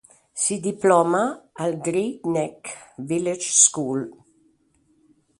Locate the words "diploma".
0.59-1.49